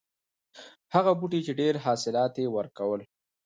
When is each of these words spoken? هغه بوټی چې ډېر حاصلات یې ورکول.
هغه 0.95 1.11
بوټی 1.19 1.39
چې 1.45 1.51
ډېر 1.61 1.73
حاصلات 1.85 2.33
یې 2.41 2.47
ورکول. 2.57 3.01